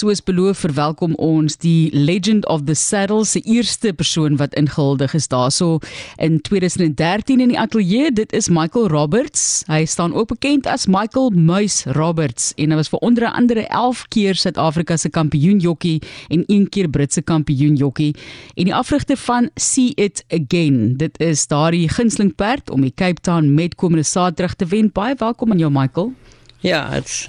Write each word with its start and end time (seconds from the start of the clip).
soos 0.00 0.22
beloof 0.24 0.62
verwelkom 0.64 1.12
ons 1.20 1.58
die 1.60 1.90
Legend 1.92 2.46
of 2.48 2.62
the 2.68 2.74
Saddle 2.78 3.24
se 3.28 3.40
eerste 3.44 3.92
persoon 3.96 4.38
wat 4.40 4.54
ingehuldig 4.56 5.12
is 5.18 5.28
daarso 5.28 5.80
in 6.16 6.38
2013 6.46 7.42
in 7.44 7.52
die 7.52 7.58
ateljee. 7.60 8.12
Dit 8.16 8.32
is 8.36 8.48
Michael 8.48 8.88
Roberts. 8.92 9.64
Hy 9.68 9.82
staan 9.84 10.14
ook 10.16 10.32
bekend 10.32 10.68
as 10.70 10.86
Michael 10.88 11.34
Muis 11.36 11.82
Roberts 11.96 12.52
en 12.56 12.72
hy 12.72 12.78
was 12.80 12.88
vir 12.92 13.04
onder 13.04 13.28
andere 13.28 13.66
11 13.68 14.06
keer 14.14 14.40
Suid-Afrika 14.40 14.96
se 14.96 15.12
kampioen 15.12 15.60
jokkie 15.60 15.98
en 16.32 16.46
een 16.46 16.68
keer 16.72 16.88
Britse 16.88 17.22
kampioen 17.22 17.76
jokkie 17.76 18.14
en 18.56 18.70
die 18.70 18.76
afrigter 18.76 19.20
van 19.20 19.50
See 19.60 19.92
It 20.00 20.24
Again. 20.32 20.96
Dit 21.02 21.20
is 21.20 21.44
daardie 21.50 21.88
gunsteling 21.92 22.32
perd 22.34 22.72
om 22.72 22.86
die 22.86 22.94
Cape 22.94 23.20
Town 23.20 23.52
met 23.54 23.76
komende 23.76 24.06
Saterdag 24.06 24.56
te 24.56 24.70
wen. 24.72 24.88
Baie 24.92 25.18
welkom 25.18 25.52
aan 25.52 25.60
jou 25.60 25.72
Michael. 25.72 26.12
Ja, 26.60 26.88
dit's 26.94 27.28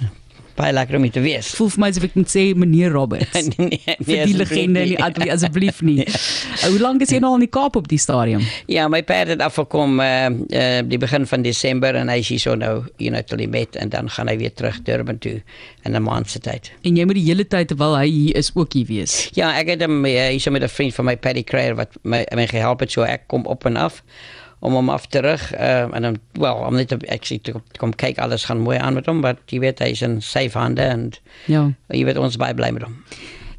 baie 0.56 0.72
lekker 0.72 0.96
om 0.98 1.10
te 1.10 1.22
wees. 1.24 1.52
Voel 1.58 1.70
vir 1.74 1.82
my 1.82 1.88
asof 1.92 2.06
ek 2.08 2.14
moet 2.18 2.30
sê 2.32 2.44
meneer 2.58 2.92
Roberts. 2.94 3.48
nee, 3.52 3.68
nee, 3.72 3.96
vir 4.00 4.24
die 4.28 4.36
legende 4.36 4.84
in 4.84 4.92
die 4.94 4.98
atelier 5.02 5.34
asseblief 5.36 5.82
nie. 5.86 6.00
nee. 6.02 6.22
Hoe 6.64 6.80
lank 6.82 7.04
is 7.04 7.12
jy 7.14 7.20
nou 7.22 7.32
al 7.34 7.40
in 7.40 7.46
die 7.46 7.52
Kaap 7.52 7.76
op 7.80 7.88
die 7.90 8.00
stadium? 8.00 8.44
Ja, 8.70 8.88
my 8.92 9.02
perd 9.06 9.34
het 9.34 9.44
afgekom 9.44 10.00
uh 10.02 10.30
uh 10.30 10.82
die 10.88 11.00
begin 11.02 11.26
van 11.28 11.46
Desember 11.46 11.96
en 11.98 12.10
hy 12.12 12.18
is 12.22 12.32
hier 12.32 12.42
so 12.42 12.56
nou 12.58 12.74
you 12.98 13.10
know 13.10 13.22
till 13.26 13.42
met 13.52 13.76
en 13.76 13.92
dan 13.92 14.10
gaan 14.10 14.30
hy 14.30 14.36
weer 14.40 14.52
terug 14.54 14.82
Durban 14.86 15.18
toe 15.18 15.40
in 15.84 15.96
'n 15.96 16.02
maand 16.02 16.30
se 16.30 16.38
tyd. 16.38 16.72
En 16.82 16.96
jy 16.96 17.04
moet 17.04 17.18
die 17.18 17.26
hele 17.26 17.46
tyd 17.46 17.68
terwyl 17.68 17.96
hy 17.98 18.08
hier 18.08 18.36
is 18.36 18.52
ook 18.54 18.72
hier 18.72 18.86
wees. 18.86 19.30
Ja, 19.34 19.52
ek 19.58 19.74
het 19.74 19.82
hom 19.82 20.04
uh, 20.04 20.28
hier 20.28 20.40
so 20.40 20.50
met 20.50 20.62
'n 20.62 20.68
vriend 20.68 20.94
van 20.94 21.04
my 21.04 21.16
Paddy 21.16 21.42
Creer 21.42 21.74
wat 21.74 21.96
my 22.02 22.26
my 22.34 22.46
gehelp 22.46 22.80
het 22.80 22.92
so 22.92 23.02
ek 23.02 23.28
kom 23.28 23.46
op 23.46 23.66
en 23.66 23.76
af 23.76 24.02
om 24.62 24.78
hom 24.78 24.90
af 24.94 25.08
terug 25.10 25.42
uh, 25.54 25.90
en 25.90 26.02
dan 26.06 26.18
wel 26.38 26.62
om 26.62 26.78
net 26.78 26.94
ek 27.10 27.26
sê 27.26 27.40
kom, 27.50 27.62
kom 27.80 27.92
kyk 27.98 28.20
alles 28.22 28.46
gaan 28.46 28.62
mooi 28.62 28.78
aan 28.78 28.94
met 28.94 29.10
hom 29.10 29.22
maar 29.24 29.40
jy 29.50 29.58
weet 29.64 29.82
hy's 29.82 30.04
in 30.06 30.20
safe 30.22 30.58
hande 30.58 30.86
en 30.86 31.10
ja. 31.50 31.66
jy 31.90 32.04
weet 32.06 32.20
ons 32.22 32.38
baie 32.38 32.54
bly 32.54 32.70
met 32.74 32.86
hom. 32.86 32.98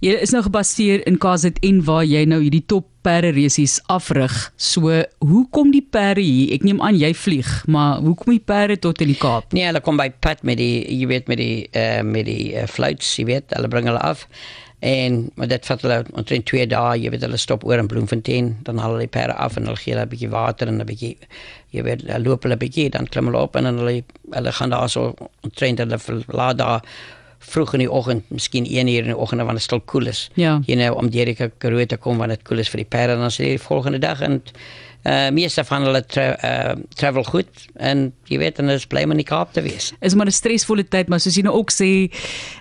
Jy 0.03 0.17
is 0.19 0.33
nou 0.35 0.41
gebaseer 0.43 1.05
in 1.07 1.15
KZN 1.15 1.77
waar 1.87 2.03
jy 2.03 2.25
nou 2.27 2.41
hierdie 2.43 2.65
top 2.67 2.89
perde 3.03 3.29
resies 3.35 3.77
afrig. 3.91 4.33
So 4.59 4.91
hoe 5.23 5.43
kom 5.55 5.71
die 5.71 5.83
perde 5.83 6.23
hier? 6.23 6.51
Ek 6.55 6.65
neem 6.67 6.81
aan 6.83 6.97
jy 6.99 7.13
vlieg 7.15 7.51
maar 7.71 8.01
hoe 8.03 8.15
kom 8.19 8.33
die 8.35 8.43
perde 8.43 8.79
tot 8.83 8.99
in 9.03 9.13
die 9.13 9.19
Kaap? 9.19 9.51
Nee 9.55 9.67
hulle 9.69 9.83
kom 9.83 9.99
by 9.99 10.09
pad 10.23 10.43
met 10.47 10.59
die 10.59 10.83
jy 10.87 11.07
weet 11.11 11.31
met 11.31 11.39
die 11.39 11.67
uh, 11.71 12.01
met 12.03 12.27
die 12.27 12.51
uh, 12.51 12.67
fluits 12.67 13.15
jy 13.19 13.27
weet 13.31 13.55
hulle 13.55 13.71
bring 13.71 13.87
hulle 13.91 14.03
af 14.03 14.27
En 14.83 15.29
maar 15.39 15.47
dit 15.47 15.65
vat 15.65 15.81
hulle 15.85 15.97
omtrent 16.11 16.45
2 16.49 16.67
dae, 16.67 16.97
jy 16.99 17.11
weet 17.13 17.21
hulle 17.23 17.39
stop 17.39 17.63
oor 17.63 17.79
in 17.79 17.87
Bloemfontein, 17.87 18.49
dan 18.67 18.81
haal 18.83 18.97
hulle 18.97 19.05
die 19.05 19.13
perde 19.15 19.37
af 19.39 19.55
en 19.55 19.69
hulle 19.69 19.79
gee 19.79 19.93
hulle 19.93 20.03
'n 20.03 20.11
bietjie 20.11 20.31
water 20.33 20.67
en 20.67 20.81
'n 20.81 20.87
bietjie 20.89 21.15
jy 21.71 21.83
weet 21.87 22.03
hulle 22.03 22.19
loop 22.19 22.43
hulle 22.43 22.57
'n 22.57 22.63
bietjie, 22.65 22.89
dan 22.89 23.07
klim 23.07 23.31
hulle 23.31 23.39
op 23.47 23.55
en 23.55 23.63
dan 23.63 23.77
hulle 23.79 24.03
hulle 24.35 24.51
gaan 24.51 24.75
daar 24.75 24.89
so 24.89 25.15
omtrent 25.41 25.79
hulle 25.79 25.99
laat 26.27 26.57
daar 26.57 26.81
vroeg 27.39 27.73
in 27.73 27.79
die 27.79 27.91
oggend, 27.91 28.29
miskien 28.29 28.65
1 28.65 28.87
uur 28.87 29.03
in 29.07 29.11
die 29.13 29.17
oggend 29.17 29.39
wanneer 29.39 29.61
dit 29.61 29.63
stil 29.63 29.81
koel 29.81 30.07
is. 30.07 30.29
Ja. 30.33 30.59
Jy 30.65 30.75
nou 30.75 30.95
om 30.95 31.09
die 31.09 31.35
Karoo 31.57 31.85
te 31.85 31.97
kom 31.97 32.17
wanneer 32.17 32.37
dit 32.37 32.47
koel 32.47 32.59
is 32.59 32.69
vir 32.69 32.83
die 32.83 32.89
perde 32.89 33.13
en 33.13 33.19
dan 33.19 33.31
sê 33.31 33.55
die 33.55 33.59
volgende 33.59 33.99
dag 33.99 34.21
en 34.21 34.41
uh 35.03 35.29
meeste 35.35 35.63
van 35.67 35.83
hulle 35.83 35.99
tra 36.07 36.25
uh, 36.39 36.75
travel 36.95 37.25
goed 37.27 37.65
en 37.75 38.05
jy 38.31 38.37
weet 38.39 38.55
dan 38.59 38.71
is 38.71 38.85
bly 38.87 39.03
maar 39.03 39.17
in 39.17 39.23
die 39.23 39.27
Kaap 39.27 39.51
te 39.53 39.61
wees. 39.65 39.91
Is 39.99 40.15
maar 40.15 40.27
'n 40.27 40.31
stresvolle 40.31 40.85
tyd 40.87 41.09
maar 41.11 41.19
soos 41.19 41.35
jy 41.35 41.43
nou 41.43 41.55
ook 41.59 41.71
sê 41.71 41.89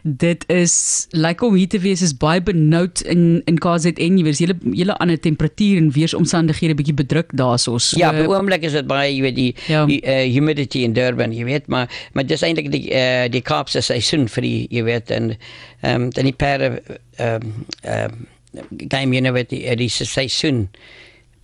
dit 0.03 0.45
is 0.51 1.07
lyk 1.11 1.23
like 1.23 1.47
om 1.47 1.55
hier 1.55 1.69
te 1.69 1.79
wees 1.79 2.03
is 2.03 2.17
baie 2.17 2.43
benoud 2.43 3.01
in 3.07 3.43
in 3.47 3.59
KZN 3.59 4.19
jy 4.19 4.25
weet 4.25 4.39
hele 4.43 4.57
hele 4.73 4.97
ander 4.99 5.21
temperatuur 5.21 5.77
en 5.77 5.93
weeromstandighede 5.93 6.75
bietjie 6.75 6.95
bedruk 6.95 7.31
daarso. 7.33 7.79
So, 7.79 7.99
ja, 7.99 8.11
op 8.11 8.35
oomblik 8.35 8.63
is 8.63 8.73
dit 8.73 8.87
baie 8.87 9.15
jy 9.15 9.23
weet 9.23 9.37
die, 9.37 9.55
ja. 9.69 9.87
die 9.87 10.03
uh, 10.03 10.27
humidity 10.33 10.83
in 10.83 10.93
Durban 10.93 11.33
jy 11.33 11.45
weet 11.45 11.67
maar 11.67 11.89
maar 12.13 12.27
dis 12.27 12.43
eintlik 12.43 12.73
die 12.73 12.91
uh, 12.91 13.29
die 13.31 13.43
Kaap 13.43 13.69
se 13.69 13.81
seisoen 13.81 14.27
vir 14.29 14.43
die 14.43 14.67
jy 14.71 14.83
weet 14.83 15.11
en 15.11 15.37
ehm 15.83 15.95
um, 15.95 16.11
dan 16.11 16.25
die 16.25 16.37
perde 16.37 16.83
ehm 17.17 17.47
um, 17.47 17.67
ehm 17.83 18.11
um, 18.11 18.29
game 18.89 19.15
you 19.15 19.21
know 19.21 19.33
with 19.33 19.49
die 19.49 19.77
die 19.77 19.89
seisoen 19.89 20.69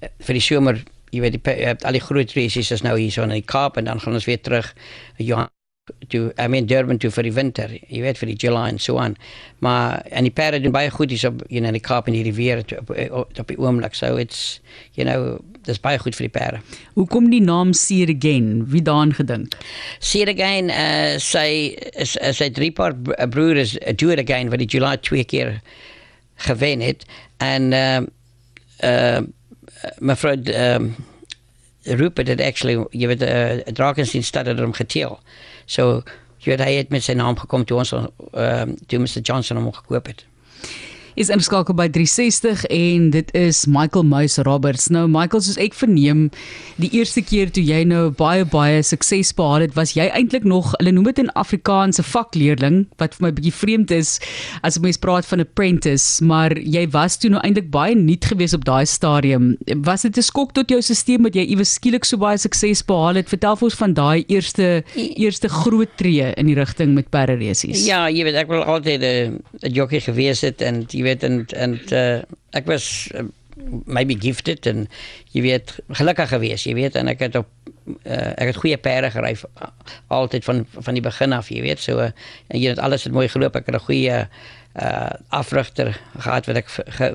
vir 0.00 0.38
die 0.38 0.44
somer, 0.44 0.80
jy 1.12 1.22
weet 1.24 1.38
die 1.38 1.54
jy 1.58 1.76
al 1.76 1.96
die 1.96 2.04
groot 2.04 2.34
resies 2.36 2.72
is 2.74 2.84
nou 2.84 2.96
hier 2.98 3.12
so 3.12 3.24
in 3.26 3.34
die 3.34 3.44
Kaap 3.44 3.78
en 3.80 3.88
dan 3.88 4.00
gaan 4.00 4.18
ons 4.18 4.28
weer 4.28 4.40
terug 4.40 4.74
ja 5.16 5.48
toe 6.08 6.32
I 6.38 6.48
mean 6.48 6.66
Durban 6.66 6.98
toe 6.98 7.10
vir 7.10 7.28
die 7.28 7.34
winter. 7.34 7.72
Jy 7.88 8.02
weet 8.04 8.18
vir 8.20 8.32
die 8.32 8.36
July 8.38 8.66
en 8.72 8.80
so 8.82 8.98
aan. 9.00 9.16
Maar 9.64 10.02
en 10.12 10.28
die 10.28 10.34
perde 10.34 10.60
doen 10.60 10.74
baie 10.74 10.90
goed 10.92 11.12
hier 11.12 11.30
op 11.30 11.42
you 11.48 11.60
know 11.60 11.72
in 11.72 11.78
die 11.78 11.84
Kaap 11.84 12.08
en 12.08 12.16
hierdie 12.16 12.34
weer 12.36 12.62
op, 12.78 12.90
op, 12.90 13.38
op 13.40 13.52
die 13.52 13.58
oomblik. 13.58 13.96
So 13.96 14.16
it's 14.20 14.60
you 14.98 15.06
know 15.08 15.38
dis 15.68 15.80
baie 15.80 16.00
goed 16.00 16.16
vir 16.16 16.28
die 16.28 16.34
perde. 16.34 16.60
Hoe 16.96 17.06
kom 17.10 17.30
die 17.32 17.42
naam 17.44 17.72
Seer 17.76 18.12
Again? 18.12 18.66
Wie 18.72 18.82
daaraan 18.84 19.14
gedink? 19.16 19.56
Seer 20.00 20.30
Again 20.32 20.72
uh 20.72 21.16
sy 21.22 21.74
is 21.96 22.16
sy 22.36 22.50
drie 22.54 22.72
paar 22.72 22.96
broers 23.32 23.76
do 23.96 24.12
it 24.14 24.22
again 24.22 24.52
wat 24.52 24.62
die 24.64 24.70
July 24.70 24.96
twee 25.00 25.24
keer 25.24 25.58
gewen 26.48 26.84
het 26.84 27.04
en 27.44 27.72
uh 27.72 28.00
uh 28.84 29.26
mevrou 29.98 30.34
um, 30.54 30.94
Rupert 31.82 32.28
het 32.28 32.40
actually 32.40 32.76
jy 32.90 33.06
weet 33.08 33.22
uh, 33.22 33.72
Drakensteen 33.72 34.24
stad 34.24 34.46
het 34.46 34.58
hom 34.58 34.72
geteel. 34.76 35.18
So 35.66 36.02
jy 36.38 36.54
weet 36.54 36.64
hy 36.64 36.72
het 36.78 36.90
met 36.94 37.04
sy 37.04 37.16
naam 37.18 37.38
gekom 37.38 37.64
toe 37.64 37.78
ons 37.82 37.94
ehm 37.94 38.10
uh, 38.32 38.66
toe 38.86 38.98
Mr 39.02 39.22
Johnson 39.22 39.60
hom 39.60 39.72
gekoop 39.72 40.06
het 40.12 40.26
is 41.18 41.30
ingeskakel 41.34 41.74
by 41.74 41.88
360 41.90 42.62
en 42.70 43.08
dit 43.10 43.30
is 43.34 43.64
Michael 43.66 44.04
Muis 44.06 44.36
Roberts. 44.46 44.86
Nou 44.94 45.08
Michael, 45.10 45.42
soos 45.42 45.58
ek 45.58 45.74
verneem, 45.74 46.28
die 46.78 46.90
eerste 46.94 47.24
keer 47.26 47.50
toe 47.50 47.64
jy 47.64 47.80
nou 47.90 48.04
baie 48.14 48.44
baie 48.46 48.84
sukses 48.86 49.32
behaal 49.34 49.64
het, 49.66 49.74
was 49.74 49.96
jy 49.96 50.06
eintlik 50.14 50.46
nog, 50.46 50.70
hulle 50.78 50.92
noem 50.94 51.08
dit 51.10 51.18
'n 51.24 51.34
Afrikaanse 51.34 52.04
vakleerling, 52.06 52.86
wat 53.02 53.18
vir 53.18 53.26
my 53.26 53.32
bietjie 53.34 53.52
vreemd 53.52 53.90
is 53.90 54.20
as 54.62 54.78
mens 54.78 54.96
praat 54.96 55.26
van 55.26 55.40
apprentice, 55.40 56.22
maar 56.22 56.54
jy 56.54 56.86
was 56.90 57.18
toe 57.18 57.30
nou 57.30 57.42
eintlik 57.42 57.70
baie 57.70 57.94
nuut 57.94 58.24
geweest 58.24 58.54
op 58.54 58.64
daai 58.64 58.86
stadium. 58.86 59.56
Was 59.82 60.02
dit 60.02 60.16
'n 60.16 60.22
skok 60.22 60.52
tot 60.52 60.70
jou 60.70 60.80
stelsel 60.80 61.22
dat 61.22 61.34
jy 61.34 61.44
iewes 61.50 61.74
skielik 61.74 62.04
so 62.04 62.16
baie 62.16 62.38
sukses 62.38 62.82
behaal 62.82 63.16
het? 63.16 63.28
Vertel 63.28 63.56
vir 63.56 63.66
ons 63.66 63.74
van 63.74 63.94
daai 63.94 64.24
eerste 64.28 64.84
eerste 64.94 65.48
groot 65.48 65.90
tree 65.96 66.32
in 66.36 66.46
die 66.46 66.54
rigting 66.54 66.94
met 66.94 67.10
pararesies. 67.10 67.86
Ja, 67.86 68.08
jy 68.08 68.24
weet 68.24 68.34
ek 68.34 68.48
wil 68.48 68.62
altyd 68.62 69.02
'n 69.02 69.42
jockey 69.72 70.00
gewees 70.00 70.40
het 70.42 70.62
en 70.62 70.86
jy 70.88 71.07
weet 71.08 71.26
en 71.26 71.44
en 71.56 71.78
uh, 71.92 72.20
ek 72.56 72.68
was 72.70 73.08
uh, 73.14 73.26
maybe 73.84 74.14
gifted 74.20 74.66
en 74.70 74.86
jy 75.34 75.42
weet 75.42 75.78
gelukkig 76.00 76.30
geweest 76.34 76.68
jy 76.68 76.76
weet 76.78 76.98
en 77.00 77.10
ek 77.10 77.26
het 77.26 77.40
op 77.40 77.48
uh, 78.06 78.32
ek 78.36 78.52
het 78.52 78.60
goeie 78.62 78.78
perde 78.78 79.10
gery 79.10 79.34
altyd 80.06 80.44
van 80.44 80.66
van 80.76 80.94
die 80.94 81.04
begin 81.04 81.34
af 81.34 81.50
jy 81.50 81.64
weet 81.66 81.82
so 81.82 81.98
uh, 82.04 82.12
jy 82.54 82.70
het 82.70 82.82
alles 82.82 83.08
het 83.08 83.16
mooi 83.16 83.28
geloop 83.28 83.56
ek 83.56 83.66
het 83.66 83.80
'n 83.80 83.86
goeie 83.88 84.28
uh, 84.82 85.10
afrigter 85.28 86.00
gehad 86.18 86.46
wat 86.46 86.60
ek 86.60 86.68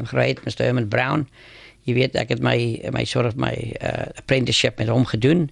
gery 0.09 0.27
het 0.33 0.43
Mr 0.45 0.65
Herman 0.65 0.87
Brown. 0.87 1.27
Jy 1.87 1.95
weet 1.97 2.17
ek 2.19 2.31
het 2.33 2.43
my 2.43 2.57
my 2.95 3.03
sort 3.07 3.27
of 3.27 3.35
my 3.39 3.53
uh, 3.81 4.09
apprenticeship 4.19 4.79
met 4.79 4.91
hom 4.91 5.05
gedoen 5.05 5.49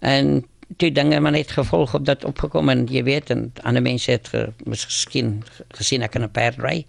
en 0.00 0.44
toe 0.76 0.90
dinge 0.92 1.20
maar 1.20 1.32
net 1.36 1.52
gevolg 1.54 1.94
op 1.94 2.04
dat 2.04 2.24
opgekom 2.24 2.68
en 2.68 2.86
jy 2.90 3.04
weet 3.06 3.30
en 3.30 3.52
ander 3.62 3.82
mense 3.82 4.10
het 4.10 4.28
ge, 4.28 4.48
miskien 4.64 5.44
gesien 5.78 6.02
ek 6.02 6.16
kan 6.16 6.24
'n 6.26 6.32
perd 6.32 6.58
ry 6.58 6.84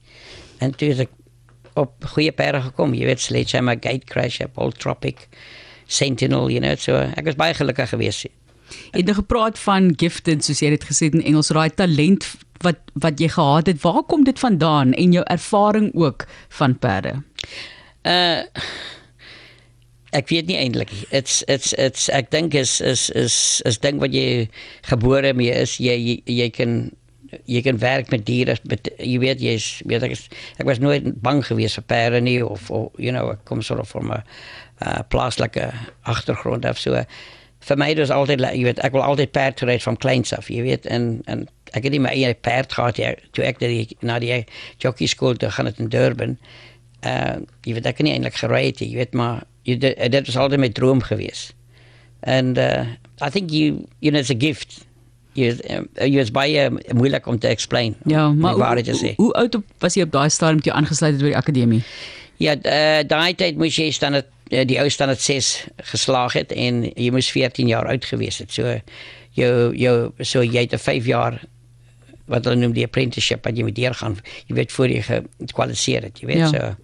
En 0.64 0.74
toe 0.76 0.90
is 0.94 1.04
ek 1.06 1.14
op 1.78 2.08
goeie 2.16 2.34
perde 2.34 2.64
gekom. 2.72 2.96
Jy 2.98 3.06
weet, 3.10 3.22
Sledgehammer, 3.22 3.78
Gatecrasher, 3.82 4.50
Bolt 4.54 4.80
Tropic, 4.82 5.28
Sentinel, 5.86 6.50
you 6.52 6.60
know, 6.64 6.76
so 6.76 6.98
ek 6.98 7.30
was 7.30 7.38
baie 7.40 7.56
gelukkig 7.58 7.94
geweest. 7.94 8.28
Jy 8.28 9.00
het 9.00 9.08
nou 9.08 9.16
gepraat 9.22 9.60
van 9.62 9.94
gifted 9.96 10.44
soos 10.44 10.60
jy 10.64 10.74
dit 10.74 10.84
gesê 10.90 11.08
het 11.08 11.16
in 11.16 11.24
Engels, 11.24 11.54
raai 11.56 11.70
talent 11.72 12.26
wat 12.66 12.82
wat 13.00 13.22
jy 13.22 13.30
gehad 13.32 13.70
het. 13.70 13.82
Waar 13.84 14.04
kom 14.10 14.26
dit 14.28 14.40
vandaan 14.40 14.94
en 14.98 15.16
jou 15.16 15.24
ervaring 15.30 15.92
ook 15.96 16.28
van 16.60 16.78
perde? 16.80 17.20
Uh 18.04 18.44
ek 20.16 20.32
weet 20.32 20.48
nie 20.48 20.58
eintlik. 20.58 20.92
It's 21.12 21.44
it's 21.52 21.74
it's 21.78 22.08
ek 22.10 22.32
dink 22.32 22.56
is 22.58 22.80
is 22.82 23.10
is 23.10 23.62
is 23.68 23.80
ding 23.84 24.00
wat 24.02 24.16
jy 24.16 24.48
gebore 24.90 25.34
mee 25.38 25.54
is. 25.54 25.78
Jy 25.84 25.96
jy, 25.96 26.16
jy 26.26 26.50
kan 26.56 26.78
jy 27.46 27.62
kan 27.62 27.80
werk 27.80 28.12
met 28.12 28.26
diere 28.26 28.58
met 28.64 28.90
jy 28.98 29.18
weet 29.20 29.42
jy's 29.42 29.82
weet 29.86 30.04
ek 30.04 30.16
is, 30.18 30.28
ek 30.58 30.66
was 30.70 30.80
nooit 30.80 31.10
bang 31.22 31.44
geweest 31.46 31.80
vir 31.80 31.88
perde 31.88 32.22
nie 32.22 32.40
of, 32.46 32.72
of 32.72 32.92
you 32.98 33.12
know 33.12 33.32
ek 33.32 33.46
kom 33.50 33.62
sort 33.62 33.80
of 33.80 33.90
van 33.96 34.12
'n 34.12 34.22
uh, 34.86 35.00
plaaslike 35.10 35.72
agtergrond 36.04 36.66
af. 36.66 36.78
So 36.78 37.04
vir 37.68 37.78
my 37.78 37.94
was 37.98 38.14
altyd 38.14 38.44
jy 38.46 38.64
weet 38.68 38.80
ek 38.86 38.96
wil 38.96 39.04
altyd 39.04 39.34
perd 39.36 39.62
ry 39.66 39.78
van 39.84 39.98
kleins 39.98 40.34
af 40.36 40.50
jy 40.52 40.64
weet 40.66 40.86
en 40.86 41.22
en 41.26 41.48
ek 41.76 41.88
het 41.88 41.94
nie 41.94 42.02
my 42.04 42.14
eie 42.16 42.34
perd 42.34 42.74
gehad 42.74 43.00
ja 43.02 43.14
toe 43.36 43.44
ek 43.48 43.60
die 43.60 43.88
na 44.06 44.20
die 44.24 44.46
jockey 44.84 45.08
school 45.08 45.36
toe 45.36 45.52
gaan 45.52 45.72
in 45.74 45.92
Durban 45.92 46.38
uh 47.06 47.38
jy 47.68 47.78
weet 47.78 47.90
ek 47.90 48.00
kan 48.00 48.08
nie 48.08 48.16
eintlik 48.16 48.40
gery 48.40 48.64
het 48.70 48.82
jy 48.82 48.94
weet 48.96 49.14
maar 49.18 49.44
jy, 49.68 49.78
dit 49.78 50.30
was 50.30 50.38
altyd 50.38 50.64
my 50.64 50.70
droom 50.70 51.04
geweest 51.04 51.54
and 52.22 52.58
uh 52.58 52.86
i 53.22 53.30
think 53.30 53.52
you 53.52 53.84
you 54.00 54.12
know 54.12 54.22
it's 54.22 54.34
a 54.34 54.38
gift 54.38 54.86
jy 55.38 55.52
jy 56.02 56.22
is 56.24 56.32
baie 56.34 56.68
moeilik 56.98 57.28
om 57.30 57.38
te 57.40 57.48
explain. 57.52 57.96
Ja, 58.10 58.28
maar 58.34 58.54
hoe, 58.58 58.82
hoe, 58.92 59.14
hoe 59.18 59.34
oud 59.44 59.58
was 59.84 59.98
jy 59.98 60.08
op 60.08 60.12
daai 60.16 60.30
stadium 60.34 60.62
toe 60.66 60.74
aangesluit 60.74 61.14
het 61.18 61.22
by 61.22 61.32
die 61.34 61.38
akademie? 61.38 61.84
Ja, 62.42 62.56
uh, 62.58 63.04
daai 63.08 63.34
tyd 63.38 63.58
moes 63.58 63.78
jy 63.78 63.92
staan 63.96 64.14
het 64.18 64.28
uh, 64.52 64.64
die 64.66 64.80
ou 64.82 64.90
staan 64.94 65.10
het 65.10 65.22
6 65.22 65.52
geslaag 65.92 66.34
het 66.38 66.52
en 66.54 66.84
jy 66.94 67.12
moes 67.14 67.30
14 67.34 67.70
jaar 67.72 67.88
oud 67.90 68.06
gewees 68.06 68.38
het. 68.44 68.52
So 68.54 68.80
jou 69.38 69.54
jou 69.78 69.96
so 70.26 70.42
jy 70.46 70.66
het 70.68 70.74
'n 70.74 70.82
5 70.82 71.06
jaar 71.06 71.40
wat 72.28 72.46
hulle 72.46 72.60
noem 72.60 72.74
die 72.76 72.84
apprenticeship 72.86 73.46
wat 73.46 73.58
jy 73.58 73.64
moet 73.64 73.76
deurgaan. 73.76 74.18
Jy 74.48 74.56
weet 74.56 74.72
voor 74.72 74.88
jy 74.92 75.02
gekwalifiseer 75.02 76.04
het, 76.04 76.20
jy 76.20 76.28
weet 76.28 76.38
Ja. 76.38 76.48
so. 76.48 76.76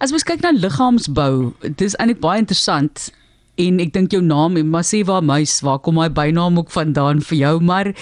As 0.00 0.12
ons 0.12 0.24
kyk 0.24 0.40
na 0.42 0.50
liggaamsbou, 0.52 1.52
dis 1.76 1.94
eintlik 1.96 2.20
baie 2.20 2.38
interessant. 2.38 3.12
En 3.56 3.78
ek 3.80 3.92
dink 3.92 4.10
jou 4.10 4.22
naam, 4.22 4.56
Masiva 4.70 5.20
Muis, 5.20 5.60
waar 5.62 5.78
kom 5.78 5.98
hy 6.02 6.08
bynaam 6.10 6.58
ook 6.58 6.70
vandaan 6.74 7.20
vir 7.22 7.36
jou? 7.38 7.60
Maar 7.62 7.92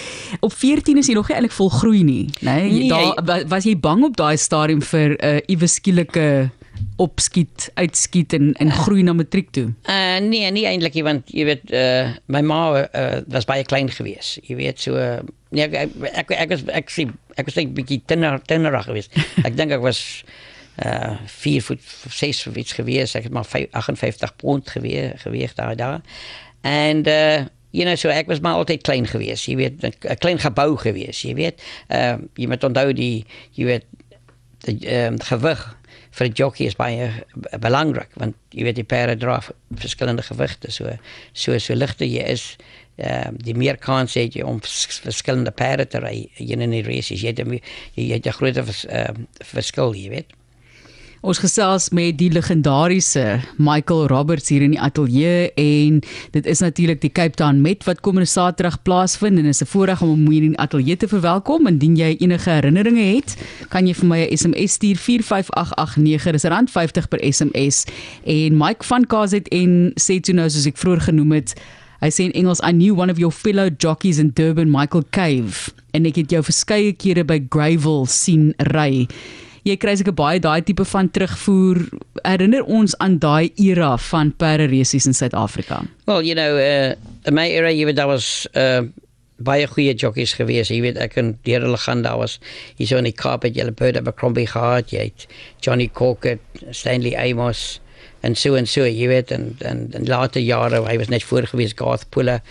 op 0.40 0.52
14 0.52 0.96
is 0.98 1.06
jy 1.10 1.14
nog 1.14 1.28
nie 1.28 1.36
eintlik 1.36 1.52
volgroei 1.52 2.02
nie, 2.04 2.30
né? 2.40 2.54
Nee, 2.62 2.70
Nee, 2.72 2.88
daar 2.88 3.24
wa- 3.24 3.44
was 3.48 3.64
jy 3.64 3.76
bang 3.76 4.04
op 4.04 4.16
daai 4.16 4.36
stadium 4.36 4.80
vir 4.82 5.10
'n 5.10 5.24
uh, 5.24 5.40
iewes 5.48 5.74
skielike 5.74 6.50
opskiet, 6.96 7.70
uitskiet 7.74 8.32
en 8.36 8.52
en 8.60 8.70
groei 8.72 9.02
na 9.02 9.12
matriek 9.12 9.50
toe? 9.54 9.72
Uh 9.88 10.18
nee, 10.24 10.50
nie 10.50 10.64
eintlik 10.66 10.94
nie 10.94 11.04
want 11.06 11.28
jy 11.32 11.44
weet 11.44 11.70
uh 11.72 12.12
my 12.26 12.40
ma 12.40 12.60
uh, 12.82 13.20
was 13.28 13.44
baie 13.48 13.64
klein 13.64 13.90
geweest. 13.90 14.40
Jy 14.48 14.56
weet 14.56 14.80
so 14.80 14.96
uh, 14.96 15.20
nee 15.50 15.64
ek 15.68 15.74
ek 15.74 15.90
ek, 16.12 16.30
ek 16.38 16.48
was 16.54 16.64
ek 16.68 16.90
sê 16.90 17.06
ek 17.36 17.44
was 17.48 17.56
net 17.56 17.68
'n 17.68 17.74
bietjie 17.74 18.00
tinner 18.06 18.40
tinnerig 18.46 18.84
geweest. 18.88 19.10
ek 19.46 19.56
dink 19.56 19.70
ek 19.72 19.80
was 19.84 20.24
uh 20.76 21.16
4 21.26 21.62
voet 21.62 21.80
6 22.08 22.46
of 22.46 22.54
iets 22.54 22.72
geweest. 22.72 23.14
Ek 23.14 23.22
het 23.22 23.32
maar 23.32 23.44
5, 23.44 23.66
58 23.70 24.36
pond 24.36 24.70
geweeg 24.70 25.22
geweeg 25.22 25.54
daar 25.54 25.76
daar. 25.76 26.00
En 26.60 27.08
uh 27.08 27.44
You 27.72 27.84
know, 27.84 27.96
so 27.96 28.08
ek 28.12 28.26
was 28.26 28.40
maar 28.40 28.54
altyd 28.60 28.82
klein 28.82 29.06
geweest. 29.06 29.46
Jy 29.48 29.56
weet, 29.56 29.80
'n 29.80 30.16
klein 30.18 30.38
gebou 30.38 30.76
geweest, 30.76 31.22
jy 31.22 31.34
weet. 31.34 31.62
Ehm 31.88 32.20
uh, 32.20 32.28
jy 32.34 32.46
moet 32.46 32.64
onthou 32.64 32.92
die 32.92 33.24
jy 33.56 33.64
weet 33.64 33.84
die 34.58 34.88
ehm 34.88 35.12
um, 35.12 35.20
gewig 35.20 35.62
vir 36.10 36.26
'n 36.26 36.32
jockey 36.32 36.66
is 36.66 36.76
baie 36.76 37.08
uh, 37.08 37.58
belangrik 37.58 38.10
want 38.20 38.36
jy 38.50 38.66
weet 38.68 38.76
die 38.76 38.84
perde 38.84 39.16
dra 39.16 39.40
verskillende 39.70 40.22
gewigte 40.22 40.70
so 40.70 40.92
so 41.32 41.58
so 41.58 41.74
ligter 41.74 42.06
jy 42.06 42.24
is 42.34 42.56
ehm 42.96 43.28
um, 43.28 43.40
die 43.40 43.56
meer 43.56 43.76
kans 43.76 44.14
het 44.14 44.36
jy 44.36 44.44
om 44.44 44.60
vers 44.60 45.00
verskillende 45.02 45.50
perde 45.50 45.86
te 45.86 45.98
ry 45.98 46.28
in 46.36 46.60
'n 46.60 46.84
race 46.84 47.14
jy 47.14 47.32
het 47.32 47.40
jy 47.94 48.12
het 48.12 48.26
'n 48.26 48.38
groter 48.38 48.64
vers, 48.64 48.84
uh, 48.84 49.14
verskil 49.40 49.94
jy 49.94 50.08
weet 50.10 50.36
Ons 51.22 51.38
gesels 51.38 51.84
met 51.94 52.16
die 52.18 52.32
legendariese 52.34 53.36
Michael 53.62 54.08
Roberts 54.10 54.50
hier 54.50 54.64
in 54.66 54.72
die 54.74 54.80
ateljee 54.82 55.52
en 55.54 56.00
dit 56.34 56.46
is 56.50 56.62
natuurlik 56.64 56.98
die 57.04 57.12
Cape 57.14 57.38
Town 57.38 57.60
Met 57.62 57.84
wat 57.86 58.00
komende 58.02 58.26
Saterdag 58.26 58.80
plaasvind 58.82 59.38
en 59.38 59.46
is 59.46 59.62
'n 59.62 59.70
voorreg 59.70 60.02
om 60.02 60.08
hom 60.08 60.30
hier 60.32 60.42
in 60.42 60.56
die 60.56 60.58
ateljee 60.58 60.96
te 60.96 61.08
verwelkom. 61.08 61.66
Indien 61.66 61.94
jy 61.96 62.16
enige 62.18 62.50
herinneringe 62.50 63.14
het, 63.14 63.36
kan 63.68 63.86
jy 63.86 63.94
vir 63.94 64.06
my 64.08 64.18
'n 64.18 64.36
SMS 64.36 64.72
stuur 64.72 64.96
45889. 64.96 66.32
Dis 66.32 66.44
R50 66.44 67.08
per 67.08 67.32
SMS. 67.32 67.84
En 68.24 68.56
Mike 68.56 68.84
van 68.84 69.06
KZN 69.06 69.92
sê 69.94 70.20
toe 70.20 70.34
nou 70.34 70.50
soos 70.50 70.66
ek 70.66 70.76
vroeër 70.76 71.00
genoem 71.00 71.32
het, 71.32 71.54
Hy 72.00 72.10
sê 72.10 72.24
in 72.24 72.32
Engels 72.32 72.60
I 72.60 72.72
knew 72.72 72.98
one 72.98 73.12
of 73.12 73.18
your 73.18 73.30
fellow 73.32 73.70
jockeys 73.78 74.18
in 74.18 74.32
Durban, 74.34 74.70
Michael 74.70 75.04
Cave, 75.10 75.70
en 75.92 76.04
ek 76.04 76.16
het 76.16 76.30
jou 76.30 76.42
verskeie 76.42 76.92
kere 76.92 77.22
by 77.24 77.46
Gravel 77.48 78.06
sien 78.06 78.54
ry. 78.58 79.06
Jy 79.62 79.76
kry 79.78 79.94
seker 79.98 80.14
baie 80.18 80.40
daai 80.42 80.64
tipe 80.66 80.84
van 80.90 81.10
terugvoer. 81.14 81.84
Herinner 82.26 82.66
ons 82.66 82.96
aan 82.98 83.20
daai 83.22 83.52
era 83.62 83.94
van 84.10 84.32
perde 84.34 84.66
resies 84.72 85.06
in 85.06 85.14
Suid-Afrika. 85.14 85.82
Well, 86.06 86.22
you 86.26 86.34
know, 86.34 86.58
uh, 86.58 86.96
in 87.26 87.38
my 87.38 87.46
era, 87.46 87.70
jy 87.70 87.86
weet, 87.86 88.00
daar 88.00 88.10
was 88.10 88.48
uh, 88.58 88.82
baie 89.42 89.68
goeie 89.70 89.94
jockeys 89.94 90.34
geweest. 90.38 90.74
Jy 90.74 90.80
weet, 90.82 90.98
ek 91.02 91.14
en 91.22 91.36
deur 91.46 91.62
hulle 91.68 91.78
gaan 91.84 92.02
daar 92.02 92.18
was 92.18 92.40
hier 92.80 92.90
so 92.90 92.98
in 92.98 93.06
die 93.06 93.14
Kaap 93.14 93.46
het 93.46 93.58
jy 93.58 93.68
Bert 93.70 94.00
Abercrombie 94.00 94.48
gehad, 94.50 94.90
jy 94.90 95.12
het 95.12 95.28
Johnny 95.62 95.86
Corkett, 95.94 96.42
Stanley 96.70 97.14
Amos 97.18 97.78
en 98.26 98.34
so 98.38 98.54
en 98.58 98.66
so, 98.70 98.86
jy 98.86 99.08
weet, 99.10 99.30
en 99.34 99.52
en 99.66 99.88
in 99.98 100.06
later 100.10 100.42
jare, 100.42 100.82
hy 100.86 100.98
was 100.98 101.10
net 101.10 101.26
voor 101.26 101.46
geweest 101.50 101.78
Garth 101.78 102.08
Puller. 102.10 102.42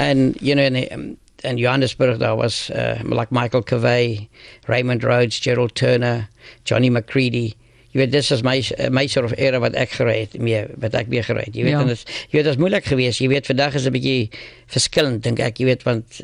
En 0.00 0.34
you 0.40 0.56
know, 0.56 0.64
in, 0.64 1.16
in 1.44 1.56
Johannesburg 1.56 2.18
daar 2.18 2.36
was 2.36 2.70
uh, 2.70 3.00
like 3.04 3.30
Michael 3.30 3.62
Cavey, 3.62 4.28
Raymond 4.66 5.02
Rhodes, 5.04 5.38
Gerald 5.40 5.74
Turner, 5.74 6.28
Johnny 6.64 6.88
McCready. 6.88 7.54
Jy 7.92 7.98
weet 8.00 8.12
dis 8.12 8.30
is 8.30 8.42
my 8.42 8.62
my 8.90 9.06
soort 9.06 9.24
of 9.26 9.32
era 9.38 9.58
wat 9.58 9.74
ek 9.74 9.90
gery 9.98 10.20
het, 10.20 10.36
meer 10.38 10.68
wat 10.78 10.94
ek 10.94 11.08
weer 11.10 11.24
gery 11.24 11.42
het. 11.46 11.54
Jy 11.56 11.64
weet 11.64 11.72
Ja. 11.72 11.80
en 11.80 11.86
dit 11.86 12.04
jy 12.30 12.38
weet 12.38 12.44
dit 12.44 12.52
is 12.54 12.60
moeilik 12.60 12.84
geweest. 12.84 13.18
Jy 13.20 13.28
weet 13.28 13.46
vandag 13.46 13.74
is 13.74 13.86
'n 13.86 13.92
bietjie 13.92 14.30
verskillend 14.66 15.22
dink 15.22 15.38
ek, 15.40 15.58
jy 15.58 15.64
weet 15.66 15.82
want 15.82 16.20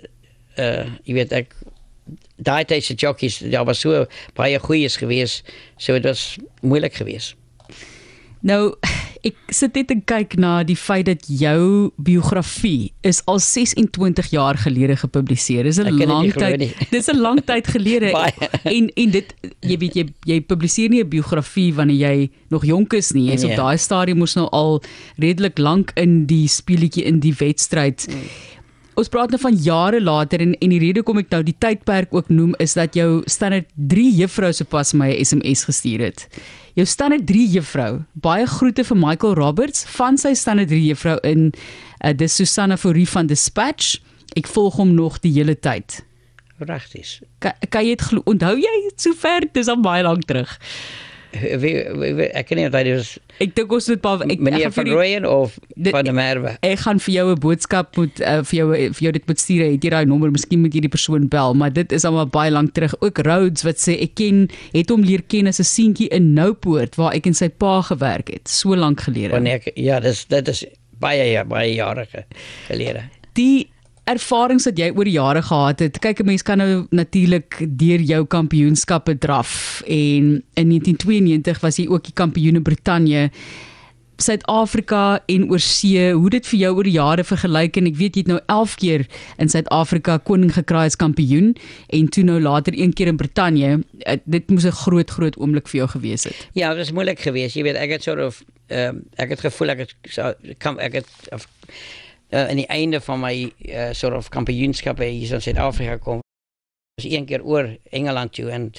uh 0.59 0.85
jy 1.05 1.15
weet 1.15 1.33
ek 1.33 1.55
daai 2.39 2.65
tyd 2.65 2.85
se 2.85 2.95
jockeys 2.95 3.39
daar 3.39 3.65
was 3.65 3.81
so 3.81 4.07
baie 4.35 4.59
goeies 4.59 4.97
geweest. 4.97 5.43
So 5.77 5.93
dit 5.93 6.05
was 6.05 6.37
moeilik 6.63 6.95
geweest. 6.95 7.35
Nou, 8.41 8.77
ek 9.27 9.35
sit 9.51 9.75
net 9.75 9.91
en 9.91 10.01
kyk 10.07 10.37
na 10.39 10.63
die 10.67 10.77
feit 10.79 11.07
dat 11.09 11.25
jou 11.27 11.91
biografie 11.99 12.93
is 13.07 13.23
al 13.27 13.39
26 13.43 14.31
jaar 14.33 14.57
gelede 14.63 14.97
gepubliseer. 14.97 15.65
Dis 15.67 15.79
'n 15.79 15.91
lang 16.07 16.33
tyd. 16.33 16.63
Dis 16.91 17.09
'n 17.11 17.19
lang 17.21 17.43
tyd 17.51 17.67
gelede. 17.67 18.13
En 18.65 18.89
en 18.95 19.11
dit 19.11 19.35
jy 19.61 19.77
weet 19.79 19.95
jy 19.95 20.05
jy 20.25 20.41
publiseer 20.41 20.89
nie 20.91 21.03
'n 21.03 21.09
biografie 21.09 21.73
wanneer 21.75 21.97
jy 22.11 22.31
nog 22.51 22.65
jonk 22.65 22.93
is 22.93 23.13
nie. 23.13 23.31
Jy's 23.31 23.45
op 23.45 23.51
Nee. 23.51 23.57
daai 23.57 23.77
stadium 23.79 24.19
moes 24.19 24.35
nou 24.37 24.49
al 24.53 24.83
redelik 25.19 25.59
lank 25.59 25.91
in 25.97 26.27
die 26.27 26.47
speletjie 26.49 27.05
in 27.05 27.21
die 27.21 27.35
wedstryd. 27.39 28.07
Mm. 28.09 28.15
Ons 28.97 29.09
praat 29.09 29.31
nou 29.31 29.39
van 29.41 29.55
jare 29.55 30.01
later 30.01 30.41
en 30.41 30.55
en 30.59 30.71
die 30.71 30.79
rede 30.79 31.03
kom 31.03 31.19
ek 31.19 31.29
nou 31.31 31.43
die 31.43 31.57
tydperk 31.59 32.15
ook 32.15 32.29
noem 32.29 32.55
is 32.59 32.73
dat 32.75 32.95
jou 32.95 33.23
standaard 33.27 33.67
3 33.77 34.13
juffrou 34.17 34.53
se 34.53 34.65
pas 34.65 34.95
my 34.95 35.11
'n 35.13 35.25
SMS 35.25 35.65
gestuur 35.65 36.01
het. 36.01 36.29
Jou 36.77 36.85
standaard 36.85 37.25
3 37.25 37.47
juffrou, 37.55 37.93
baie 38.21 38.45
groete 38.47 38.83
vir 38.85 38.99
Michael 39.01 39.39
Roberts 39.39 39.87
van 39.95 40.19
sy 40.21 40.35
standaard 40.37 40.69
3 40.69 40.83
juffrou 40.91 41.15
in 41.25 41.47
uh, 41.49 42.11
dis 42.13 42.35
Susanna 42.37 42.77
Fourie 42.77 43.07
van 43.09 43.31
Dispatch. 43.31 43.95
Ek 44.37 44.51
volg 44.53 44.77
hom 44.77 44.93
nog 44.93 45.17
die 45.25 45.33
hele 45.39 45.55
tyd. 45.57 46.03
Regtig. 46.61 47.15
Kan, 47.41 47.57
kan 47.73 47.87
jy 47.87 47.95
dit? 47.97 48.21
Onthou 48.29 48.53
jy 48.61 48.75
sover? 49.01 49.49
Dis 49.57 49.73
al 49.73 49.81
baie 49.81 50.05
lank 50.05 50.29
terug. 50.29 50.53
Wie, 51.33 51.75
wie, 52.01 52.13
wie, 52.17 52.27
ek 52.33 52.47
kan 52.49 52.57
nie 52.57 52.65
onthou 52.69 52.83
dit 52.87 52.95
was 52.97 53.19
Ek 53.43 53.51
dink 53.55 53.73
ons 53.73 53.89
moet 53.89 54.03
maar 54.07 54.23
ek 54.33 54.41
meneer 54.41 54.67
ek 54.69 54.73
van 54.73 54.87
Rooyen 54.89 55.25
of 55.29 55.59
Dit- 55.77 55.93
van 55.93 56.05
der 56.05 56.15
Merwe. 56.17 56.57
Ek 56.63 56.79
gaan 56.79 56.99
vir 57.01 57.13
jou 57.15 57.27
'n 57.35 57.39
boodskap 57.41 57.97
moet 57.97 58.21
uh, 58.21 58.43
vir 58.43 58.57
jou 58.59 58.69
vir 58.73 59.03
jou 59.07 59.13
dit 59.13 59.27
moet 59.27 59.41
stuur. 59.41 59.65
Het 59.73 59.85
jy 59.85 59.91
daai 59.91 60.05
nommer? 60.07 60.31
Miskien 60.31 60.61
moet 60.61 60.73
jy 60.75 60.81
die 60.81 60.89
persoon 60.89 61.29
bel, 61.29 61.55
maar 61.55 61.73
dit 61.73 61.93
is 61.93 62.05
al 62.05 62.27
baie 62.27 62.51
lank 62.51 62.73
terug. 62.73 62.95
Ook 63.03 63.19
Rhodes 63.19 63.63
wat 63.63 63.77
sê 63.77 64.01
ek 64.01 64.15
ken 64.15 64.49
het 64.73 64.89
hom 64.91 65.03
leer 65.03 65.23
ken 65.29 65.47
as 65.47 65.59
'n 65.61 65.65
seentjie 65.65 66.09
in 66.09 66.33
Noupoort 66.35 66.95
waar 66.97 67.13
ek 67.15 67.27
en 67.27 67.35
sy 67.35 67.49
pa 67.49 67.83
gewerk 67.83 68.29
het, 68.33 68.49
so 68.49 68.75
lank 68.77 69.01
gelede. 69.01 69.31
Wanneer 69.33 69.55
ek, 69.61 69.73
ja, 69.77 70.01
dis 70.01 70.25
dit 70.25 70.49
is 70.49 70.65
baie 70.99 71.45
baie 71.45 71.75
jare 71.75 72.07
ge- 72.07 72.25
gelede. 72.69 73.03
Die 73.35 73.69
ervarings 74.07 74.65
wat 74.69 74.79
jy 74.79 74.91
oor 74.95 75.05
die 75.05 75.17
jare 75.19 75.43
gehad 75.43 75.81
het. 75.83 75.99
Kyk 75.99 76.21
'n 76.23 76.27
mens 76.27 76.43
kan 76.43 76.59
nou 76.59 76.87
natuurlik 76.91 77.59
deur 77.79 78.01
jou 78.01 78.25
kampioenskappe 78.25 79.19
draf 79.19 79.83
en 79.87 80.43
in 80.55 80.69
1992 80.69 81.61
was 81.61 81.77
jy 81.77 81.87
ook 81.89 82.05
die 82.05 82.13
kampioen 82.15 82.55
in 82.57 82.63
Brittanje. 82.63 83.31
Suid-Afrika 84.19 85.21
en 85.29 85.51
oorsee, 85.51 86.13
hoe 86.17 86.31
dit 86.31 86.47
vir 86.47 86.59
jou 86.59 86.71
oor 86.79 86.85
die 86.85 86.95
jare 86.97 87.25
vergelyk 87.25 87.77
en 87.77 87.87
ek 87.87 87.97
weet 87.97 88.17
jy 88.17 88.23
het 88.25 88.31
nou 88.31 88.39
11 88.49 88.77
keer 88.81 89.05
in 89.39 89.49
Suid-Afrika 89.53 90.17
koning 90.25 90.55
gekraai 90.55 90.87
as 90.87 90.97
kampioen 90.97 91.51
en 91.93 92.09
toe 92.09 92.25
nou 92.25 92.41
later 92.41 92.73
een 92.79 92.95
keer 92.97 93.09
in 93.13 93.17
Brittanje. 93.21 93.83
Eh, 94.07 94.17
Dit 94.25 94.49
moes 94.51 94.65
'n 94.65 94.71
groot 94.73 95.11
groot 95.11 95.37
oomblik 95.37 95.69
vir 95.69 95.79
jou 95.85 95.89
gewees 95.89 96.25
het. 96.25 96.49
Ja, 96.55 96.73
dit 96.75 96.87
is 96.87 96.93
moeilik 96.93 97.21
geweest. 97.21 97.55
Jy 97.57 97.63
weet, 97.63 97.77
ek 97.77 97.91
het 97.91 98.03
sort 98.03 98.21
of 98.25 98.43
ehm 98.69 98.97
ek 99.17 99.29
het 99.29 99.41
gevoel 99.41 99.69
ek 99.71 99.79
het 99.79 99.95
kom 100.59 100.79
ek 100.79 100.93
het 100.93 101.07
of 101.33 101.47
uh, 102.31 102.49
aan 102.49 102.57
die 102.57 102.67
einde 102.67 103.01
van 103.01 103.21
my 103.21 103.35
uh, 103.69 103.89
sort 103.93 104.15
of 104.15 104.29
kampioenskappe 104.29 105.05
hier 105.05 105.35
in 105.35 105.43
Suid-Afrika 105.43 105.97
kom 105.97 106.21
was 106.97 107.05
een 107.11 107.27
keer 107.29 107.45
oor 107.45 107.77
Engeland 107.91 108.33
toe 108.33 108.51
en 108.51 108.71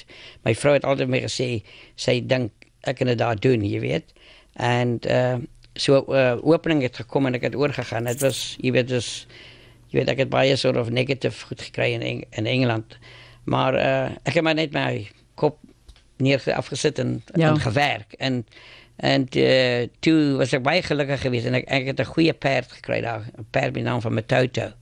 my 0.42 0.54
vrou 0.54 0.74
het 0.74 0.84
altyd 0.84 1.08
my 1.08 1.20
gesê 1.22 1.62
sy 1.94 2.18
dink 2.26 2.50
ek 2.88 2.96
kan 2.98 3.06
dit 3.10 3.18
daar 3.18 3.38
doen, 3.38 3.62
jy 3.66 3.80
weet. 3.82 4.12
En 4.58 4.98
uh 5.06 5.38
so 5.78 6.00
uh, 6.10 6.34
opening 6.42 6.80
het 6.82 6.96
gekom 6.98 7.26
en 7.28 7.36
ek 7.38 7.44
het 7.46 7.54
oorgegaan. 7.54 8.08
Dit 8.10 8.20
was 8.26 8.56
jy 8.58 8.72
weet 8.74 8.88
dus 8.90 9.26
jy 9.92 10.00
weet 10.00 10.08
ek 10.10 10.24
het 10.24 10.30
baie 10.32 10.56
sort 10.58 10.76
of 10.76 10.90
negative 10.90 11.46
goed 11.46 11.62
gekry 11.62 11.92
in 11.94 12.02
Eng 12.02 12.24
in 12.34 12.46
Engeland. 12.50 12.96
Maar 13.46 13.78
uh 13.78 14.10
ek 14.26 14.34
het 14.34 14.42
maar 14.42 14.58
net 14.58 14.74
my 14.74 15.06
kop 15.38 15.60
neer 16.18 16.42
afgesit 16.54 16.98
en, 16.98 17.22
Ja. 17.34 17.50
en 17.52 17.60
gewerk 17.60 18.12
en 18.18 18.44
en 18.98 19.26
uh, 19.30 19.86
toe 20.02 20.18
was 20.40 20.52
ek 20.56 20.62
baie 20.66 20.82
gelukkig 20.82 21.22
geweest 21.22 21.46
en 21.46 21.54
ek 21.54 21.68
ek 21.70 21.92
het 21.92 22.00
'n 22.02 22.12
goeie 22.14 22.34
perd 22.34 22.72
gekry 22.72 23.00
daar, 23.00 23.22
'n 23.38 23.46
perd 23.50 23.72
met 23.72 23.82
die 23.82 23.88
naam 23.90 24.00
van 24.00 24.14
Matoto. 24.14 24.72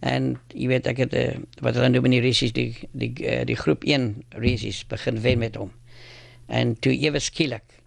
En 0.00 0.40
jy 0.48 0.68
weet 0.68 0.86
ek 0.86 0.96
het 0.96 1.14
uh, 1.14 1.36
wat 1.60 1.74
hulle 1.74 1.88
noem 1.88 2.04
in 2.04 2.16
die 2.16 2.24
races 2.24 2.52
die 2.52 2.76
die 2.92 3.12
uh, 3.24 3.44
die 3.44 3.56
groep 3.56 3.84
1 3.84 4.24
races 4.28 4.86
begin 4.86 5.20
wen 5.20 5.38
met 5.38 5.56
hom. 5.56 5.72
En 6.48 6.78
toe 6.78 6.92
ewe 6.92 7.18
skielik 7.18 7.80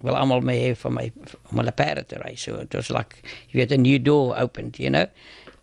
wil 0.00 0.16
almal 0.16 0.40
my 0.40 0.56
hê 0.56 0.72
van 0.76 0.94
my 0.96 1.06
om 1.50 1.60
hulle 1.60 1.72
perde 1.76 2.04
te 2.06 2.18
ry. 2.22 2.34
So 2.34 2.58
it 2.62 2.74
was 2.74 2.90
like 2.90 3.22
jy 3.50 3.60
weet 3.60 3.72
'n 3.72 3.82
new 3.82 3.98
door 4.02 4.36
opened, 4.36 4.76
you 4.76 4.90
know. 4.90 5.06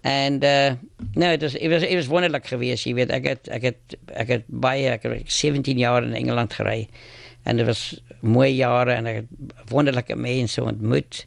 And 0.04 0.44
uh 0.44 0.76
no, 1.16 1.32
it 1.32 1.42
was 1.42 1.56
it 1.56 1.68
was 1.68 1.84
was 1.84 2.08
wonderlik 2.08 2.48
geweest. 2.48 2.86
Jy 2.86 2.94
weet 2.94 3.12
ek 3.12 3.26
het 3.28 3.48
ek 3.48 3.62
het 3.62 3.98
ek 4.14 4.28
het 4.28 4.44
baie 4.48 4.90
ek 4.90 5.04
het 5.04 5.32
17 5.32 5.78
jaar 5.78 6.04
in 6.04 6.14
Engeland 6.14 6.54
gery. 6.54 6.88
En 7.48 7.60
dit 7.60 7.66
was 7.68 7.82
mooi 8.22 8.52
jare 8.52 8.98
en 9.00 9.08
ek 9.08 9.22
het 9.22 9.72
wonderlike 9.72 10.16
mense 10.20 10.64
ontmoet. 10.64 11.24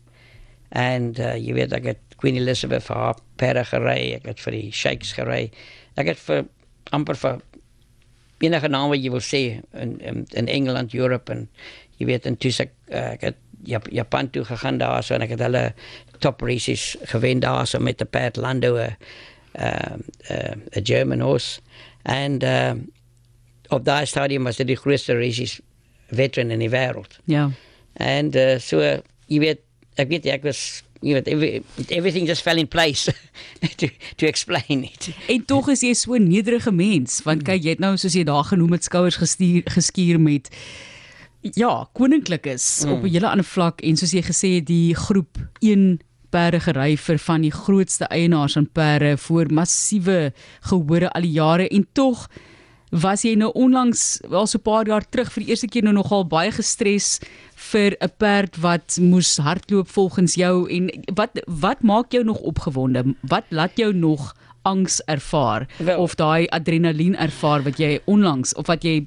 En 0.68 1.12
uh, 1.16 1.34
jy 1.40 1.56
weet 1.56 1.72
ek 1.72 1.86
het 1.94 2.16
Queen 2.20 2.36
Elizabeth 2.36 2.84
vir 2.84 2.98
haar 3.00 3.20
perde 3.40 3.64
gery, 3.64 4.00
ek 4.18 4.28
het 4.28 4.42
vir 4.44 4.58
die 4.58 4.66
sheiks 4.76 5.14
gery. 5.16 5.46
Ek 5.98 6.12
het 6.12 6.20
vir 6.20 6.44
amper 6.94 7.16
vir 7.16 7.40
enige 8.44 8.68
naam 8.72 8.90
wat 8.92 9.00
jy 9.00 9.12
wil 9.12 9.24
sê 9.24 9.42
in 9.72 9.96
in, 10.00 10.26
in 10.36 10.48
Engeland, 10.48 10.94
Europe 10.96 11.32
en 11.32 11.46
jy 12.00 12.08
weet 12.08 12.28
en 12.28 12.36
toe 12.40 12.52
ek 12.66 12.76
uh, 12.90 13.06
ek 13.14 13.30
het 13.30 13.46
Jap 13.68 13.90
Japan 13.92 14.30
toe 14.32 14.40
gegaan 14.48 14.78
daar 14.80 15.02
so 15.04 15.12
en 15.12 15.20
ek 15.20 15.34
het 15.34 15.42
hulle 15.44 15.74
top 16.24 16.40
races 16.48 16.94
gewen 17.12 17.42
daar 17.44 17.66
so 17.68 17.80
met 17.80 17.98
die 18.00 18.08
perd 18.08 18.40
Lando 18.40 18.76
'n 18.76 18.96
uh, 19.60 19.96
uh, 20.30 20.54
'n 20.76 20.84
German 20.84 21.20
horse 21.20 21.60
en 22.02 22.40
uh, 22.44 22.72
op 23.68 23.84
daai 23.84 24.06
stadium 24.06 24.44
was 24.44 24.56
dit 24.56 24.66
die 24.66 24.80
grootste 24.80 25.14
races 25.14 25.60
veteran 26.10 26.50
in 26.50 26.58
die 26.58 26.70
wêreld. 26.70 27.18
Ja. 27.24 27.50
En 27.92 28.30
uh, 28.36 28.58
so 28.58 28.80
jy 29.26 29.38
weet 29.38 29.60
ek 30.00 30.08
weet 30.08 30.26
ek 30.26 30.42
was 30.46 30.82
you 31.00 31.14
know, 31.14 31.22
every, 31.26 31.62
everything 31.88 32.26
just 32.26 32.42
fell 32.42 32.58
in 32.58 32.66
place 32.66 33.08
to 33.78 33.88
to 34.16 34.26
explain 34.26 34.84
it. 34.84 35.08
En 35.28 35.44
tog 35.44 35.68
is 35.68 35.82
jy 35.82 35.94
so 35.94 36.14
'n 36.14 36.28
nederige 36.28 36.72
mens, 36.72 37.22
want 37.24 37.44
kyk, 37.44 37.62
jy 37.62 37.76
het 37.76 37.82
nou 37.82 37.96
soos 37.96 38.14
jy 38.14 38.24
daar 38.24 38.44
genoem 38.44 38.72
het 38.76 38.84
skouers 38.84 39.16
gestuur 39.16 39.62
geskuur 39.64 40.20
met 40.20 40.50
ja, 41.40 41.88
koninklik 41.92 42.46
is 42.46 42.84
mm. 42.84 42.92
op 42.92 43.02
'n 43.02 43.12
hele 43.12 43.28
ander 43.28 43.44
vlak 43.44 43.80
en 43.80 43.96
soos 43.96 44.12
jy 44.12 44.22
gesê 44.22 44.48
het 44.60 44.66
die 44.66 44.94
groep 44.94 45.38
1 45.60 46.00
perde 46.30 46.60
gery 46.60 46.96
vir 46.96 47.18
van 47.18 47.42
die 47.42 47.52
grootste 47.52 48.04
eienaars 48.04 48.52
van 48.52 48.68
perde 48.72 49.16
voor 49.18 49.52
massiewe 49.52 50.32
gehore 50.60 51.10
al 51.10 51.22
die 51.22 51.32
jare 51.32 51.68
en 51.68 51.86
tog 51.92 52.28
was 52.90 53.22
jy 53.22 53.34
nou 53.38 53.50
onlangs 53.54 54.20
wel 54.28 54.46
so 54.46 54.58
'n 54.58 54.62
paar 54.62 54.86
jaar 54.86 55.04
terug 55.08 55.32
vir 55.32 55.42
die 55.44 55.50
eerste 55.50 55.68
keer 55.68 55.82
nou 55.82 55.94
nogal 55.94 56.26
baie 56.26 56.50
gestres 56.50 57.20
vir 57.54 57.96
'n 58.00 58.10
perd 58.18 58.56
wat 58.56 58.98
moes 59.00 59.36
hardloop 59.36 59.88
volgens 59.88 60.34
jou 60.34 60.68
en 60.70 60.90
wat 61.14 61.30
wat 61.46 61.82
maak 61.82 62.12
jou 62.12 62.24
nog 62.24 62.38
opgewonde? 62.38 63.14
Wat 63.22 63.44
laat 63.48 63.76
jou 63.76 63.92
nog 63.92 64.34
angs 64.62 65.00
ervaar 65.06 65.66
well, 65.78 65.98
of 65.98 66.14
daai 66.14 66.46
adrenalien 66.48 67.16
ervaar 67.16 67.62
wat 67.62 67.78
jy 67.78 68.00
onlangs 68.04 68.54
of 68.54 68.66
wat 68.66 68.84
jy 68.84 69.06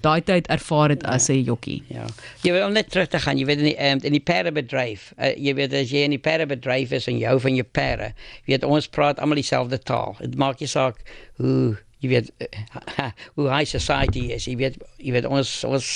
daai 0.00 0.20
tyd 0.24 0.48
ervaar 0.48 0.88
het 0.88 1.04
as 1.04 1.28
'n 1.28 1.42
jokkie. 1.44 1.82
Ja. 1.88 2.06
Jy 2.42 2.52
wil 2.52 2.68
net 2.68 2.90
terug 2.90 3.08
te 3.08 3.18
gaan, 3.18 3.38
jy 3.38 3.44
weet 3.44 3.58
in 3.58 3.64
die 3.64 3.90
um, 3.90 3.98
in 4.02 4.12
die 4.12 4.20
perdebedryf. 4.20 5.12
Uh, 5.18 5.36
jy 5.36 5.54
weet 5.54 5.72
as 5.72 5.90
jy 5.90 6.04
in 6.04 6.10
die 6.10 6.18
perdebedryf 6.18 6.92
is 6.92 7.08
en 7.08 7.18
jy 7.18 7.26
hou 7.26 7.38
van 7.40 7.54
jou 7.54 7.66
perde, 7.70 8.12
weet 8.46 8.64
ons 8.64 8.88
praat 8.88 9.18
almal 9.18 9.34
dieselfde 9.34 9.78
taal. 9.78 10.16
Dit 10.20 10.36
maak 10.36 10.60
nie 10.60 10.68
saak 10.68 10.96
hoe 11.36 11.76
jy 12.00 12.08
weet 12.08 12.30
uh, 12.40 13.10
hoe 13.36 13.48
high 13.48 13.68
society 13.68 14.30
is. 14.34 14.46
Jy 14.48 14.56
weet 14.60 14.78
jy 14.98 15.14
weet 15.16 15.28
ons 15.28 15.64
ons 15.68 15.90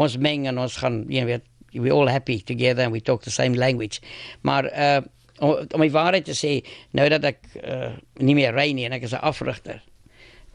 ons 0.00 0.16
meng 0.18 0.48
en 0.50 0.58
ons 0.58 0.78
gaan 0.82 1.04
jy 1.12 1.24
weet 1.28 1.50
we 1.74 1.90
all 1.90 2.06
happy 2.06 2.38
together 2.40 2.84
and 2.84 2.92
we 2.92 3.00
talk 3.00 3.22
the 3.22 3.34
same 3.34 3.54
language. 3.54 4.00
Maar 4.42 4.70
uh 4.72 5.02
om 5.42 5.66
my 5.82 5.88
waarheid 5.90 6.28
te 6.28 6.34
sê, 6.38 6.60
nou 6.94 7.08
dat 7.10 7.24
ek 7.26 7.40
uh, 7.58 7.88
nie 8.22 8.36
meer 8.38 8.54
ry 8.54 8.68
nie 8.70 8.84
en 8.86 8.94
ek 8.94 9.08
is 9.08 9.14
'n 9.16 9.26
afrigter, 9.26 9.80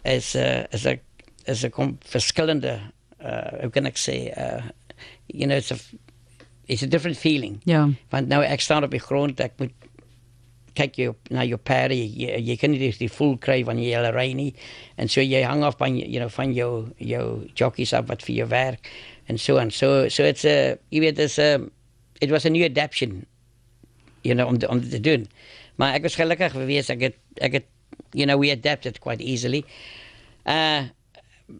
is 0.08 0.36
uh, 0.40 0.64
is 0.72 0.86
ek 0.88 1.04
is 1.52 1.66
'n 1.68 1.98
verskillende 2.00 2.80
uh 3.20 3.60
hoe 3.60 3.70
kan 3.76 3.86
ek 3.86 4.00
sê 4.00 4.32
uh 4.32 4.64
you 5.28 5.46
know 5.46 5.58
it's 5.58 5.72
a 5.72 5.78
it's 6.68 6.82
a 6.82 6.88
different 6.88 7.18
feeling. 7.18 7.60
Ja. 7.66 7.90
Want 8.10 8.28
nou 8.28 8.44
ek 8.44 8.62
staan 8.62 8.84
op 8.84 8.92
die 8.92 9.04
grond, 9.04 9.40
ek 9.40 9.58
moet 9.58 9.74
kyk 10.78 10.98
jy 11.00 11.12
na 11.34 11.44
jou 11.48 11.58
perde, 11.58 11.96
jy, 11.96 12.38
jy 12.44 12.56
kan 12.60 12.74
nie 12.74 12.92
die 12.98 13.10
full 13.12 13.38
kry 13.42 13.62
van 13.68 13.80
jy 13.82 13.94
hele 13.94 14.12
ry 14.16 14.28
nie. 14.38 14.52
En 14.98 15.10
so 15.12 15.22
jy 15.22 15.42
hang 15.46 15.64
af 15.68 15.78
van 15.80 15.98
you 15.98 16.20
know 16.20 16.30
van 16.34 16.54
jou 16.54 16.90
jou 16.98 17.26
jockeys 17.56 17.94
af 17.94 18.10
wat 18.10 18.26
vir 18.26 18.42
jou 18.42 18.50
werk 18.52 18.92
en 19.30 19.38
so 19.38 19.58
en 19.58 19.72
so 19.72 20.10
so 20.10 20.24
it's 20.24 20.46
a 20.46 20.78
you 20.90 21.02
weet 21.02 21.20
it's 21.20 21.38
a 21.40 21.60
it 22.22 22.32
was 22.32 22.46
a 22.46 22.50
new 22.50 22.66
adaptation 22.66 23.26
you 24.24 24.36
know 24.36 24.48
om 24.48 24.58
om 24.70 24.82
te 24.90 25.00
doen. 25.00 25.28
Maar 25.76 25.94
ek 25.94 26.08
was 26.08 26.16
gelukkig 26.16 26.52
geweest 26.52 26.90
ek 26.90 27.02
het 27.10 27.20
ek 27.42 27.60
het 27.62 27.68
you 28.12 28.26
know 28.26 28.40
we 28.40 28.52
adapted 28.52 29.00
quite 29.00 29.24
easily. 29.24 29.64
Uh 30.46 30.90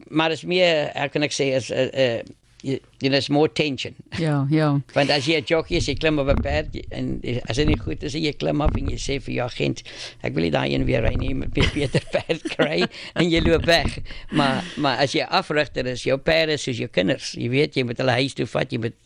maar 0.08 0.32
is 0.32 0.44
meer 0.46 0.92
how 0.94 1.10
can 1.10 1.24
I 1.24 1.30
say 1.30 1.50
is 1.50 1.72
uh, 1.72 1.90
uh, 1.94 2.22
you 2.62 2.80
know 3.02 3.18
it's 3.18 3.30
more 3.30 3.48
tension. 3.48 3.96
Ja, 4.20 4.48
ja. 4.50 4.82
Want 4.94 5.10
as 5.10 5.26
jy 5.28 5.38
'n 5.40 5.46
jockey 5.48 5.78
is, 5.78 5.88
jy 5.88 5.96
klim 5.96 6.20
op 6.20 6.28
'n 6.28 6.42
perd 6.42 6.76
en 6.92 7.22
as 7.48 7.56
dit 7.56 7.68
nie 7.68 7.78
goed 7.80 8.04
is, 8.04 8.14
jy 8.14 8.34
klim 8.34 8.62
af 8.62 8.76
en 8.76 8.90
jy 8.90 8.98
sê 8.98 9.20
vir 9.22 9.34
jou 9.34 9.46
agent, 9.46 9.84
ek 10.22 10.34
wil 10.34 10.44
nie 10.44 10.52
daai 10.52 10.74
een 10.74 10.86
weer 10.86 11.02
ry 11.02 11.16
nie, 11.16 11.34
met 11.34 11.54
beter 11.54 12.04
perd 12.16 12.44
kry 12.56 12.84
en 13.16 13.30
jy 13.30 13.40
loop 13.42 13.66
weg. 13.66 14.00
Maar 14.32 14.64
maar 14.78 14.98
as 14.98 15.14
jy 15.16 15.24
afrigter 15.24 15.86
is, 15.88 16.04
jou 16.04 16.18
perde 16.18 16.54
is 16.54 16.64
soos 16.64 16.78
jou 16.78 16.90
kinders. 16.90 17.32
Jy 17.34 17.50
weet 17.50 17.76
jy 17.76 17.84
moet 17.84 17.98
hulle 17.98 18.18
huis 18.20 18.34
toe 18.34 18.46
vat, 18.46 18.72
jy 18.72 18.80
moet 18.80 18.98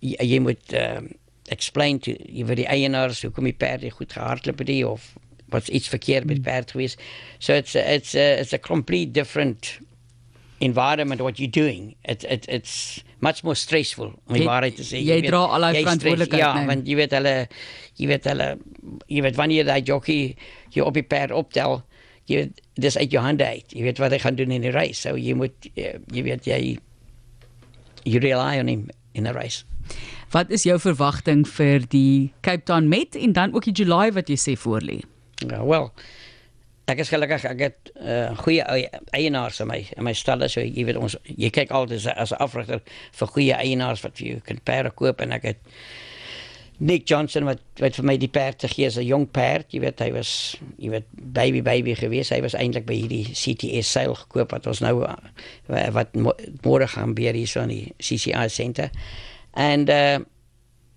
jy, 0.00 0.16
jy 0.22 0.38
moet 0.40 0.74
um, 0.74 1.10
explain 1.50 1.98
to 1.98 2.12
jy 2.12 2.44
vir 2.46 2.62
die 2.62 2.68
eienaars 2.68 3.22
hoekom 3.22 3.44
die 3.44 3.56
perd 3.56 3.88
goed 3.92 4.12
gehardloop 4.12 4.58
het 4.58 4.84
of 4.84 5.14
wat's 5.48 5.68
iets 5.68 5.88
verkeerd 5.88 6.26
met 6.26 6.42
perd 6.42 6.70
gewees. 6.70 6.96
So 7.38 7.54
it's 7.54 7.74
a, 7.74 7.94
it's 7.94 8.14
a, 8.14 8.40
it's 8.40 8.52
a 8.52 8.58
complete 8.58 9.12
different 9.12 9.78
environment 10.60 11.20
what 11.20 11.38
you're 11.38 11.50
doing 11.50 11.94
it 12.04 12.24
it 12.24 12.46
it's 12.48 13.02
much 13.20 13.42
more 13.44 13.54
stressful 13.54 14.12
om 14.26 14.34
die 14.34 14.46
waarheid 14.46 14.78
te 14.78 14.86
sê. 14.86 15.00
Jy, 15.02 15.20
jy 15.22 15.30
dra 15.30 15.44
al 15.54 15.68
die 15.72 15.82
verantwoordelikheid 15.82 16.40
ja 16.40 16.52
neem. 16.56 16.70
want 16.70 16.88
jy 16.88 16.96
weet 16.98 17.14
hulle 17.18 17.34
jy 17.98 18.10
weet 18.10 18.28
hulle 18.30 18.48
jy 19.06 19.22
weet 19.26 19.38
wanneer 19.38 19.68
daai 19.68 19.82
jockey 19.82 20.34
jy 20.74 20.84
op 20.84 20.98
die 20.98 21.06
perd 21.06 21.34
optel 21.34 21.80
jy 22.30 22.42
weet 22.42 22.62
dis 22.76 22.98
uit 22.98 23.10
jou 23.14 23.22
hande 23.24 23.46
uit. 23.46 23.72
Jy 23.72 23.86
weet 23.86 24.02
wat 24.02 24.14
hy 24.14 24.20
gaan 24.22 24.36
doen 24.36 24.52
in 24.54 24.66
die 24.66 24.74
race. 24.74 25.00
So 25.00 25.16
jy 25.16 25.34
moet 25.38 25.70
eh, 25.74 25.96
jy 26.12 26.24
weet 26.26 26.46
jy 26.46 26.60
you 28.04 28.20
rely 28.22 28.58
on 28.60 28.68
him 28.68 28.88
in 29.14 29.24
the 29.24 29.32
race. 29.32 29.64
Wat 30.34 30.50
is 30.52 30.66
jou 30.68 30.76
verwagting 30.82 31.46
vir 31.48 31.86
die 31.88 32.30
Cape 32.44 32.66
Town 32.68 32.90
Met 32.92 33.16
en 33.16 33.32
dan 33.32 33.54
ook 33.56 33.70
die 33.70 33.74
July 33.82 34.12
wat 34.12 34.28
jy 34.28 34.36
sê 34.36 34.58
voorlê 34.60 35.00
ja 35.46 35.62
well 35.64 35.90
ek 36.88 37.02
is 37.04 37.12
gelukkig 37.12 37.44
ek 37.44 37.60
het 37.60 37.92
'n 37.94 38.08
uh, 38.08 38.36
goeie 38.38 38.88
eienaars 39.12 39.60
in 39.60 39.68
my 39.68 39.80
in 39.96 40.04
my 40.04 40.12
stalle 40.12 40.48
so 40.48 40.60
jy 40.60 40.84
weet 40.84 40.96
ons 40.96 41.16
jy 41.24 41.50
kyk 41.50 41.70
altyd 41.70 42.06
as 42.16 42.32
'n 42.32 42.40
afrigter 42.40 42.80
vir 43.12 43.28
goeie 43.28 43.54
eienaars 43.54 44.00
wat 44.02 44.18
jy 44.18 44.40
kan 44.44 44.60
perde 44.64 44.90
koop 44.90 45.20
en 45.20 45.32
ek 45.32 45.42
het 45.42 45.58
Nick 46.80 47.08
Johnson 47.08 47.44
wat 47.44 47.60
wat 47.82 47.96
vir 47.98 48.04
my 48.04 48.16
die 48.16 48.30
perd 48.30 48.58
te 48.58 48.68
gee 48.68 48.86
as 48.86 48.96
'n 48.96 49.04
jong 49.04 49.26
perd 49.30 49.72
jy 49.72 49.80
weet 49.80 49.98
hy 50.00 50.12
was 50.12 50.56
jy 50.78 50.90
weet 50.90 51.06
baby 51.12 51.60
baby 51.60 51.94
gewees 51.94 52.30
hy 52.30 52.40
was 52.40 52.54
eintlik 52.54 52.86
by 52.86 52.94
hierdie 52.94 53.34
CTS 53.34 53.90
seil 53.90 54.14
gekoop 54.14 54.52
wat 54.52 54.66
ons 54.66 54.80
nou 54.80 55.02
uh, 55.04 55.16
wat 55.90 56.14
môre 56.62 56.86
gaan 56.86 57.14
beer 57.14 57.34
hier 57.34 57.46
so 57.46 57.60
in 57.60 57.68
die 57.68 57.94
CCI 57.98 58.48
center 58.48 58.90
en 59.52 59.88
uh, 59.90 60.18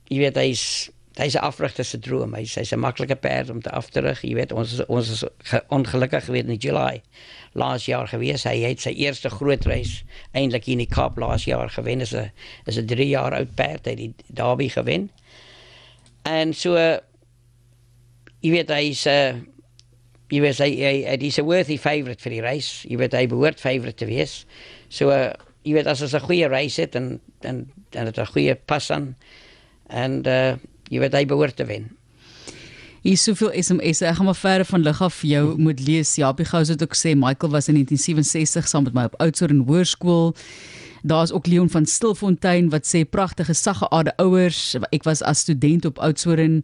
jy 0.10 0.20
weet 0.20 0.38
hy's 0.38 0.92
hy's 1.20 1.36
'n 1.36 1.44
afrigter 1.44 1.86
se 1.86 2.00
droom. 2.00 2.34
Hy's 2.34 2.56
hy's 2.56 2.72
'n 2.72 2.80
maklike 2.80 3.16
perd 3.16 3.50
om 3.50 3.62
te 3.62 3.70
afterug. 3.70 4.22
Jy 4.22 4.34
weet 4.34 4.52
ons 4.52 4.86
ons 4.88 5.10
is 5.10 5.24
ongelukkig 5.68 6.26
gewees 6.26 6.46
in 6.46 6.56
July 6.56 7.02
laas 7.54 7.86
jaar 7.86 8.08
gewees. 8.08 8.44
Hy 8.44 8.62
het 8.64 8.80
sy 8.80 8.94
eerste 8.96 9.30
groot 9.30 9.66
reis 9.66 10.04
eintlik 10.32 10.68
in 10.68 10.78
die 10.78 10.88
Kaap 10.88 11.18
laas 11.18 11.46
jaar 11.46 11.70
gewen. 11.70 12.02
Is 12.02 12.14
'n 12.14 12.32
is 12.66 12.78
'n 12.78 12.86
3 12.86 13.08
jaar 13.08 13.34
oud 13.34 13.56
perd 13.56 13.86
hy 13.86 13.96
die 13.96 14.14
Derby 14.28 14.70
gewen. 14.70 15.10
En 16.24 16.54
so 16.54 16.76
jy 18.40 18.52
weet 18.52 18.70
hy's 18.70 19.06
'n 19.06 19.10
uh, 19.10 19.36
jy 20.30 20.42
weet 20.42 20.58
hy 20.58 20.72
hy 20.76 21.18
hy's 21.20 21.40
'n 21.40 21.46
worthy 21.46 21.78
favourite 21.78 22.22
vir 22.22 22.32
die 22.32 22.42
reis. 22.42 22.86
Jy 22.88 22.98
weet 22.98 23.14
hy 23.14 23.28
behoort 23.28 23.60
favourite 23.60 23.98
te 23.98 24.06
wees. 24.06 24.46
So 24.88 25.10
uh, 25.10 25.34
jy 25.64 25.74
weet 25.74 25.88
as 25.88 26.02
ons 26.02 26.14
'n 26.14 26.20
goeie 26.20 26.48
reis 26.48 26.78
het 26.78 26.96
en 26.96 27.20
en 27.42 27.72
en 27.92 28.06
dit 28.06 28.18
'n 28.18 28.26
goeie 28.26 28.56
pas 28.56 28.92
aan 28.92 29.16
en 29.90 30.24
uh 30.28 30.56
jy 30.92 31.00
weet 31.00 31.16
hy 31.16 31.26
behoort 31.30 31.56
te 31.56 31.68
wen. 31.70 31.90
Hier 33.02 33.16
is 33.18 33.24
soveel 33.26 33.50
SMS. 33.58 34.04
Ek 34.06 34.20
gaan 34.20 34.28
maar 34.30 34.38
verder 34.38 34.68
van 34.70 34.84
lig 34.86 35.00
af 35.02 35.24
jou 35.26 35.56
moet 35.58 35.80
lees. 35.82 36.12
Japie 36.22 36.46
Gous 36.46 36.70
het 36.70 36.84
ook 36.84 36.94
gesê 36.94 37.16
Michael 37.18 37.56
was 37.56 37.72
in 37.72 37.80
1967 37.80 38.68
saam 38.70 38.84
met 38.86 38.94
my 38.94 39.08
op 39.10 39.18
Oudtshoorn 39.24 39.64
Hoërskool. 39.66 40.36
Daar's 41.02 41.32
ook 41.34 41.48
Leon 41.50 41.70
van 41.70 41.86
Stilfontein 41.86 42.70
wat 42.70 42.86
sê 42.86 43.02
pragtige 43.10 43.54
sagge 43.58 43.90
ade 43.90 44.14
ouers. 44.22 44.76
Ek 44.92 45.08
was 45.10 45.24
as 45.26 45.42
student 45.48 45.86
op 45.90 45.98
Oudtshoorn 45.98 46.62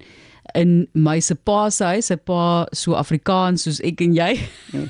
in 0.54 0.88
my 0.94 1.20
se 1.20 1.36
pa 1.36 1.70
se 1.74 1.84
huis, 1.84 2.12
sy 2.12 2.16
pa 2.22 2.68
so 2.76 2.94
Afrikaans 3.00 3.66
soos 3.66 3.80
ek 3.82 4.04
en 4.06 4.14
jy. 4.16 4.38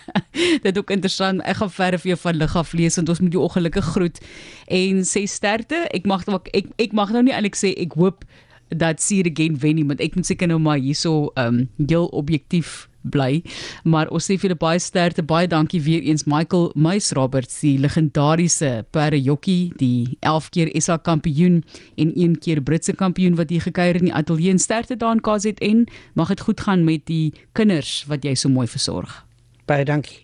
Dit 0.65 0.77
ook 0.77 0.91
interessant. 0.91 1.39
Ek 1.48 1.62
gaan 1.62 1.72
verder 1.72 2.03
vir 2.03 2.12
jou 2.12 2.20
van 2.25 2.41
lig 2.41 2.58
af 2.60 2.75
lees 2.75 3.00
want 3.00 3.13
ons 3.13 3.24
moet 3.24 3.39
jou 3.39 3.46
ongelukkig 3.48 3.88
groet 3.96 4.20
en 4.67 5.00
sê 5.08 5.24
sterkte. 5.32 5.86
Ek 5.96 6.12
mag 6.12 6.27
ek 6.51 6.67
ek 6.75 6.91
mag 6.91 7.15
nou 7.15 7.24
nie 7.24 7.36
eintlik 7.36 7.56
sê 7.56 7.72
ek 7.79 7.96
hoop 7.96 8.27
dat 8.70 9.02
it 9.12 9.28
again 9.32 9.58
wen 9.60 9.76
nie 9.76 9.86
want 9.86 10.02
ek 10.02 10.16
moet 10.16 10.26
seker 10.26 10.48
nou 10.48 10.60
maar 10.60 10.78
hierso 10.78 11.32
um 11.36 11.68
heel 11.78 12.08
objektief 12.08 12.88
bly. 13.08 13.42
Maar 13.84 14.10
ons 14.12 14.26
sê 14.28 14.36
vir 14.36 14.50
julle 14.50 14.60
baie 14.60 14.80
sterkte 14.80 15.24
baie 15.24 15.48
dankie 15.48 15.82
weer 15.82 16.02
eens 16.02 16.26
Michael 16.28 16.72
Meis 16.76 17.12
Roberts 17.16 17.62
die 17.64 17.78
legendariese 17.80 18.86
perde 18.92 19.22
jockey 19.22 19.72
die 19.80 20.18
11 20.20 20.50
keer 20.50 20.74
SA 20.82 20.98
kampioen 20.98 21.64
en 21.96 22.12
een 22.16 22.36
keer 22.40 22.62
Britse 22.62 22.94
kampioen 22.94 23.36
wat 23.36 23.50
hier 23.50 23.62
gekuier 23.62 23.96
in 24.02 24.10
die 24.10 24.14
ateljee. 24.14 24.58
Sterkte 24.58 24.98
daar 24.98 25.16
in 25.16 25.22
KZN 25.24 25.88
mag 26.14 26.28
dit 26.28 26.42
goed 26.42 26.60
gaan 26.62 26.84
met 26.84 27.06
die 27.06 27.34
kinders 27.54 28.04
wat 28.08 28.26
jy 28.26 28.36
so 28.36 28.50
mooi 28.50 28.68
versorg 28.68 29.28
baie 29.68 29.84
dankie 29.86 30.24